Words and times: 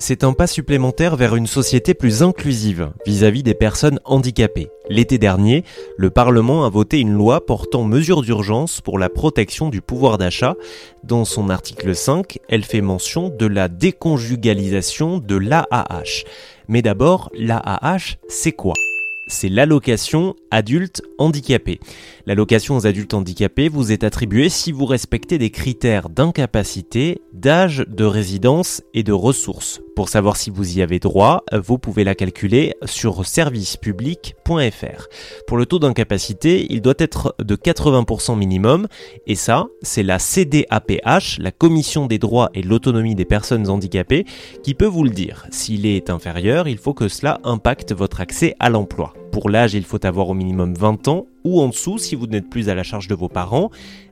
c'est 0.00 0.24
un 0.24 0.32
pas 0.32 0.46
supplémentaire 0.46 1.14
vers 1.14 1.36
une 1.36 1.46
société 1.46 1.92
plus 1.92 2.22
inclusive 2.22 2.90
vis-à-vis 3.06 3.42
des 3.42 3.54
personnes 3.54 4.00
handicapées. 4.06 4.70
L'été 4.88 5.18
dernier, 5.18 5.62
le 5.98 6.10
Parlement 6.10 6.64
a 6.64 6.70
voté 6.70 6.98
une 6.98 7.12
loi 7.12 7.44
portant 7.44 7.84
mesures 7.84 8.22
d'urgence 8.22 8.80
pour 8.80 8.98
la 8.98 9.10
protection 9.10 9.68
du 9.68 9.82
pouvoir 9.82 10.16
d'achat. 10.16 10.54
Dans 11.04 11.26
son 11.26 11.50
article 11.50 11.94
5, 11.94 12.38
elle 12.48 12.64
fait 12.64 12.80
mention 12.80 13.28
de 13.28 13.46
la 13.46 13.68
déconjugalisation 13.68 15.18
de 15.18 15.36
l'AAH. 15.36 16.24
Mais 16.66 16.80
d'abord, 16.80 17.30
l'AAH, 17.34 18.16
c'est 18.28 18.52
quoi? 18.52 18.74
C'est 19.28 19.48
l'allocation 19.48 20.34
adulte 20.50 21.02
handicapé. 21.18 21.78
L'allocation 22.26 22.76
aux 22.76 22.86
adultes 22.86 23.14
handicapés 23.14 23.68
vous 23.68 23.92
est 23.92 24.02
attribuée 24.02 24.48
si 24.48 24.72
vous 24.72 24.86
respectez 24.86 25.38
des 25.38 25.50
critères 25.50 26.08
d'incapacité, 26.08 27.20
d'âge, 27.32 27.84
de 27.86 28.04
résidence 28.04 28.82
et 28.92 29.04
de 29.04 29.12
ressources. 29.12 29.80
Pour 30.00 30.08
savoir 30.08 30.38
si 30.38 30.48
vous 30.48 30.78
y 30.78 30.80
avez 30.80 30.98
droit, 30.98 31.44
vous 31.52 31.76
pouvez 31.76 32.04
la 32.04 32.14
calculer 32.14 32.72
sur 32.86 33.26
servicepublic.fr. 33.26 35.08
Pour 35.46 35.58
le 35.58 35.66
taux 35.66 35.78
d'incapacité, 35.78 36.66
il 36.70 36.80
doit 36.80 36.94
être 36.96 37.34
de 37.38 37.54
80% 37.54 38.34
minimum 38.34 38.88
et 39.26 39.34
ça, 39.34 39.66
c'est 39.82 40.02
la 40.02 40.18
CDAPH, 40.18 41.36
la 41.38 41.50
Commission 41.52 42.06
des 42.06 42.18
droits 42.18 42.48
et 42.54 42.62
l'autonomie 42.62 43.14
des 43.14 43.26
personnes 43.26 43.68
handicapées, 43.68 44.24
qui 44.62 44.72
peut 44.72 44.86
vous 44.86 45.04
le 45.04 45.10
dire. 45.10 45.46
S'il 45.50 45.84
est 45.84 46.08
inférieur, 46.08 46.66
il 46.66 46.78
faut 46.78 46.94
que 46.94 47.08
cela 47.08 47.38
impacte 47.44 47.92
votre 47.92 48.22
accès 48.22 48.54
à 48.58 48.70
l'emploi. 48.70 49.12
Pour 49.32 49.50
l'âge, 49.50 49.74
il 49.74 49.84
faut 49.84 50.04
avoir 50.06 50.30
au 50.30 50.34
minimum 50.34 50.72
20 50.74 51.08
ans 51.08 51.26
ou 51.44 51.60
en 51.60 51.68
dessous 51.68 51.98
si 51.98 52.14
vous 52.14 52.26
n'êtes 52.26 52.48
plus 52.48 52.68
à 52.70 52.74
la 52.74 52.82
charge 52.82 53.06
de 53.06 53.14
vos 53.14 53.28
parents, 53.28 53.70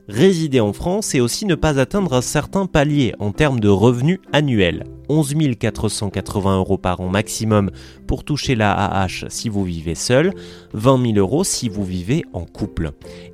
résider 0.09 0.59
en 0.59 0.73
France 0.73 1.13
et 1.15 1.21
aussi 1.21 1.45
ne 1.45 1.55
pas 1.55 1.79
atteindre 1.79 2.13
un 2.13 2.21
certain 2.21 2.65
palier 2.65 3.13
en 3.19 3.31
termes 3.31 3.59
de 3.59 3.69
revenus 3.69 4.19
annuels. 4.33 4.83
11 5.07 5.35
480 5.59 6.57
euros 6.57 6.77
par 6.77 6.99
an 6.99 7.09
maximum 7.09 7.71
pour 8.07 8.23
toucher 8.23 8.55
la 8.55 8.73
AH 8.73 9.25
si 9.29 9.49
vous 9.49 9.63
vivez 9.63 9.95
seul, 9.95 10.33
20 10.73 11.13
000 11.13 11.17
euros 11.17 11.43
si 11.43 11.69
vous 11.69 11.83
vivez 11.83 12.25
en 12.33 12.45
couple. 12.45 12.91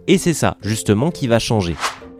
Et 0.08 0.18
c'est 0.18 0.34
ça 0.34 0.58
justement 0.62 1.12
qui 1.12 1.28
va 1.28 1.40
changer 1.40 1.76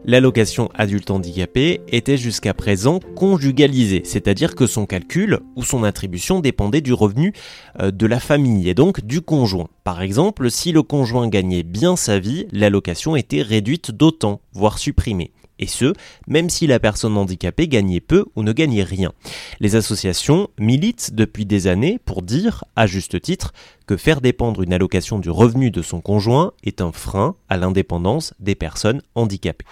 l'allocation 0.06 0.70
adulte 0.76 1.12
handicapé 1.12 1.82
était 1.88 2.18
jusqu'à 2.18 2.54
présent 2.54 3.00
conjugalisée, 3.16 4.02
c'est-à-dire 4.06 4.56
que 4.56 4.68
son 4.68 4.86
calcul 4.86 5.40
ou 5.56 5.64
son 5.64 5.84
attribution 5.84 6.40
dépendait 6.40 6.82
du 6.82 6.94
revenu 6.94 7.34
euh, 7.82 7.92
de 7.92 8.06
la 8.06 8.20
famille 8.20 8.70
et 8.70 8.74
donc 8.74 9.06
du 9.06 9.22
conjoint. 9.22 9.68
Par 9.84 10.02
exemple, 10.02 10.50
si 10.50 10.72
le 10.72 10.84
conjoint 10.84 11.28
gagnait 11.28 11.64
bien 11.64 11.96
sa 11.96 12.20
vie, 12.20 12.48
l'allocation 12.52 13.16
était 13.16 13.42
réduite 13.42 13.92
d'autant, 13.92 14.42
voire 14.54 14.78
supprimée 14.78 15.32
et 15.60 15.68
ce, 15.68 15.94
même 16.28 16.50
si 16.50 16.68
la 16.68 16.80
personne 16.80 17.18
handicapée 17.18 17.68
gagnait 17.68 18.02
peu 18.02 18.26
ou 18.36 18.44
ne 18.44 18.52
gagnait 18.52 18.84
rien. 18.84 19.12
Les 19.60 19.76
associations 19.76 20.50
militent 20.60 21.14
depuis 21.14 21.46
des 21.46 21.68
années 21.68 22.00
pour 22.04 22.22
dire, 22.22 22.66
à 22.76 22.88
juste 22.88 23.22
titre, 23.22 23.54
que 23.88 23.98
faire 23.98 24.22
dépendre 24.22 24.62
une 24.62 24.74
allocation 24.74 25.20
du 25.20 25.30
revenu 25.30 25.72
de 25.72 25.82
son 25.82 26.02
conjoint 26.02 26.54
est 26.64 26.82
un 26.82 26.92
frein 26.92 27.36
à 27.50 27.58
l'indépendance 27.58 28.34
des 28.40 28.56
personnes 28.56 29.02
handicapées. 29.16 29.66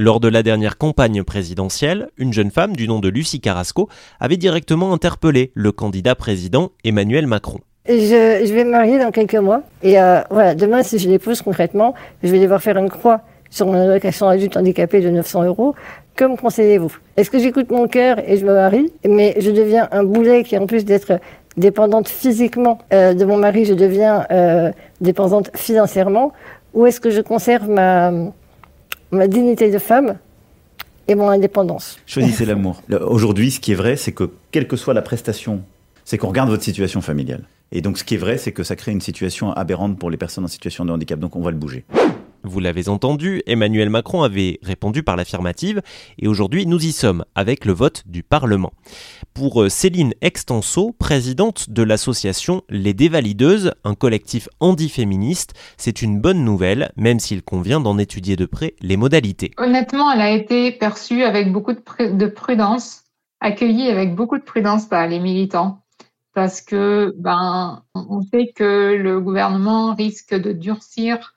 Lors 0.00 0.20
de 0.20 0.28
la 0.28 0.44
dernière 0.44 0.78
campagne 0.78 1.24
présidentielle, 1.24 2.06
une 2.18 2.32
jeune 2.32 2.52
femme 2.52 2.76
du 2.76 2.86
nom 2.86 3.00
de 3.00 3.08
Lucie 3.08 3.40
Carrasco 3.40 3.88
avait 4.20 4.36
directement 4.36 4.92
interpellé 4.92 5.50
le 5.54 5.72
candidat 5.72 6.14
président 6.14 6.70
Emmanuel 6.84 7.26
Macron. 7.26 7.58
Je, 7.88 8.54
vais 8.54 8.62
me 8.62 8.70
marier 8.70 9.00
dans 9.00 9.10
quelques 9.10 9.34
mois 9.34 9.62
et 9.82 10.00
euh, 10.00 10.20
voilà, 10.30 10.54
demain 10.54 10.84
si 10.84 11.00
je 11.00 11.08
l'épouse 11.08 11.42
concrètement, 11.42 11.94
je 12.22 12.28
vais 12.28 12.38
devoir 12.38 12.62
faire 12.62 12.76
une 12.76 12.90
croix 12.90 13.22
sur 13.50 13.66
mon 13.66 13.72
allocation 13.72 14.28
adulte 14.28 14.56
handicapé 14.56 15.00
de 15.00 15.10
900 15.10 15.42
euros. 15.46 15.74
Que 16.14 16.26
me 16.26 16.36
conseillez-vous? 16.36 16.96
Est-ce 17.16 17.32
que 17.32 17.40
j'écoute 17.40 17.72
mon 17.72 17.88
cœur 17.88 18.20
et 18.24 18.36
je 18.36 18.46
me 18.46 18.54
marie, 18.54 18.92
mais 19.04 19.34
je 19.40 19.50
deviens 19.50 19.88
un 19.90 20.04
boulet 20.04 20.44
qui, 20.44 20.56
en 20.56 20.66
plus 20.66 20.84
d'être 20.84 21.18
dépendante 21.56 22.08
physiquement 22.08 22.78
euh, 22.92 23.14
de 23.14 23.24
mon 23.24 23.36
mari, 23.36 23.64
je 23.64 23.74
deviens 23.74 24.26
euh, 24.30 24.70
dépendante 25.00 25.50
financièrement 25.56 26.32
Ou 26.72 26.86
est-ce 26.86 27.00
que 27.00 27.10
je 27.10 27.20
conserve 27.20 27.68
ma, 27.68 28.12
ma 29.10 29.28
dignité 29.28 29.70
de 29.70 29.78
femme 29.78 30.18
et 31.06 31.14
mon 31.14 31.28
indépendance 31.28 31.98
Choisissez 32.06 32.44
l'amour. 32.46 32.82
Aujourd'hui, 33.00 33.50
ce 33.50 33.60
qui 33.60 33.72
est 33.72 33.76
vrai, 33.76 33.96
c'est 33.96 34.12
que 34.12 34.30
quelle 34.50 34.68
que 34.68 34.76
soit 34.76 34.94
la 34.94 35.02
prestation, 35.02 35.62
c'est 36.04 36.18
qu'on 36.18 36.28
regarde 36.28 36.50
votre 36.50 36.62
situation 36.62 37.00
familiale. 37.00 37.44
Et 37.72 37.80
donc, 37.80 37.98
ce 37.98 38.04
qui 38.04 38.14
est 38.14 38.18
vrai, 38.18 38.38
c'est 38.38 38.52
que 38.52 38.62
ça 38.62 38.76
crée 38.76 38.92
une 38.92 39.00
situation 39.00 39.52
aberrante 39.52 39.98
pour 39.98 40.10
les 40.10 40.16
personnes 40.16 40.44
en 40.44 40.48
situation 40.48 40.84
de 40.84 40.90
handicap. 40.90 41.18
Donc, 41.18 41.36
on 41.36 41.42
va 41.42 41.50
le 41.50 41.58
bouger. 41.58 41.84
Vous 42.44 42.60
l'avez 42.60 42.88
entendu, 42.88 43.42
Emmanuel 43.46 43.90
Macron 43.90 44.22
avait 44.22 44.58
répondu 44.62 45.02
par 45.02 45.16
l'affirmative 45.16 45.82
et 46.18 46.28
aujourd'hui 46.28 46.66
nous 46.66 46.84
y 46.84 46.92
sommes 46.92 47.24
avec 47.34 47.64
le 47.64 47.72
vote 47.72 48.04
du 48.06 48.22
Parlement. 48.22 48.72
Pour 49.34 49.62
euh, 49.62 49.68
Céline 49.68 50.14
Extenso, 50.20 50.94
présidente 50.98 51.70
de 51.70 51.82
l'association 51.82 52.62
Les 52.68 52.94
Dévalideuses, 52.94 53.72
un 53.84 53.94
collectif 53.94 54.48
handi-féministe, 54.60 55.54
c'est 55.76 56.00
une 56.00 56.20
bonne 56.20 56.44
nouvelle, 56.44 56.92
même 56.96 57.18
s'il 57.18 57.42
convient 57.42 57.80
d'en 57.80 57.98
étudier 57.98 58.36
de 58.36 58.46
près 58.46 58.74
les 58.80 58.96
modalités. 58.96 59.50
Honnêtement, 59.58 60.12
elle 60.12 60.20
a 60.20 60.30
été 60.30 60.70
perçue 60.72 61.24
avec 61.24 61.52
beaucoup 61.52 61.72
de 61.72 62.26
prudence, 62.26 63.02
accueillie 63.40 63.88
avec 63.88 64.14
beaucoup 64.14 64.38
de 64.38 64.44
prudence 64.44 64.86
par 64.86 65.06
les 65.08 65.18
militants 65.18 65.82
parce 66.34 66.60
que 66.60 67.14
ben 67.18 67.82
on 67.94 68.22
sait 68.22 68.52
que 68.54 68.94
le 68.94 69.20
gouvernement 69.20 69.92
risque 69.96 70.36
de 70.36 70.52
durcir 70.52 71.34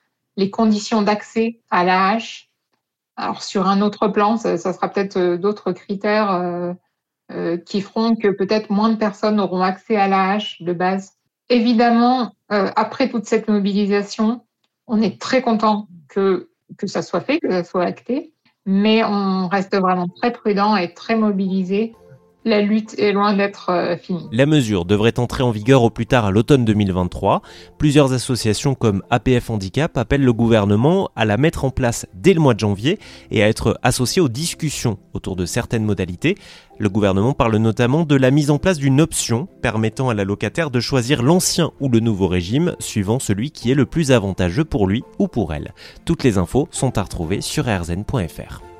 conditions 0.50 1.02
d'accès 1.02 1.60
à 1.70 1.84
l'AH. 1.84 2.48
Alors 3.16 3.44
sur 3.44 3.68
un 3.68 3.82
autre 3.82 4.08
plan, 4.08 4.38
ça, 4.38 4.58
sera 4.58 4.90
peut-être 4.90 5.18
euh, 5.18 5.38
d'autres 5.38 5.72
critères 5.74 6.32
euh, 6.32 6.74
euh, 7.32 7.58
qui 7.58 7.82
feront 7.82 8.16
que 8.16 8.30
peut-être 8.30 8.70
moins 8.72 8.90
de 8.90 8.96
personnes 8.96 9.40
auront 9.40 9.62
accès 9.62 9.96
à 9.96 10.08
l'AH 10.08 10.56
de 10.62 10.74
base. 10.74 11.14
Évidemment, 11.50 12.34
après 12.48 13.10
toute 13.10 13.26
cette 13.26 13.50
mobilisation, 13.50 14.46
on 14.88 15.02
est 15.02 15.20
très 15.20 15.42
content 15.42 15.90
que, 16.08 16.50
que 16.78 16.88
ça 16.88 17.02
soit 17.02 17.20
fait, 17.20 17.42
que 17.42 17.52
ça 17.52 17.66
soit 17.66 17.84
acté, 17.84 18.32
mais 18.66 19.04
on 19.04 19.50
reste 19.50 19.76
vraiment 19.76 20.08
très 20.08 20.32
prudent 20.32 20.78
et 20.78 20.94
très 20.94 21.18
mobilisé 21.18 21.94
la 22.44 22.62
lutte 22.62 22.98
est 22.98 23.12
loin 23.12 23.34
d'être 23.34 23.70
euh, 23.70 23.98
finie. 23.98 24.28
La 24.32 24.46
mesure 24.46 24.86
devrait 24.86 25.20
entrer 25.20 25.44
en 25.44 25.52
vigueur 25.52 25.84
au 25.84 25.90
plus 25.90 26.08
tard 26.08 26.26
à 26.26 26.32
l'automne 26.32 26.66
2023. 26.66 27.42
Plusieurs 27.78 28.14
associations 28.14 28.74
comme 28.74 29.04
APF 29.10 29.50
Handicap 29.50 29.98
appellent 29.98 30.24
le 30.24 30.34
gouvernement 30.34 31.10
à 31.16 31.26
la 31.26 31.38
mettre 31.38 31.66
en 31.66 31.70
place 31.70 32.08
dès 32.14 32.34
le 32.34 32.40
mois 32.40 32.54
de 32.54 32.60
janvier 32.60 33.00
et 33.30 33.44
à 33.44 33.48
être 33.48 33.80
associé 33.84 34.22
aux 34.22 34.30
discussions 34.30 34.98
autour 35.14 35.36
de 35.36 35.46
certaines 35.46 35.86
modalités. 35.86 36.36
Le 36.80 36.90
gouvernement 36.90 37.34
parle 37.34 37.58
notamment 37.58 38.06
de 38.06 38.16
la 38.16 38.32
mise 38.32 38.50
en 38.50 38.58
place 38.58 38.80
d'une 38.80 39.02
option 39.02 39.48
permettant 39.62 40.10
à 40.10 40.16
la 40.16 40.24
locataire 40.24 40.72
de 40.72 40.80
choisir 40.80 41.22
l'ancien 41.22 41.72
ou 41.80 41.90
le 41.90 42.00
nouveau 42.00 42.28
régime 42.28 42.76
suivant 42.80 43.20
celui 43.20 43.52
qui 43.52 43.70
est 43.70 43.76
le 43.76 43.86
plus 43.86 44.12
avantageux 44.12 44.66
pour 44.66 44.88
lui 44.88 45.04
ou 45.20 45.28
pour 45.28 45.54
elle. 45.54 45.74
Toutes 46.06 46.24
les 46.24 46.40
infos 46.40 46.68
sont 46.72 46.98
à 46.98 47.04
retrouver 47.04 47.42
sur 47.42 47.66
rzn.fr. 47.66 48.71